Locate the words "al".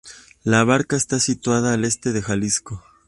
1.69-1.85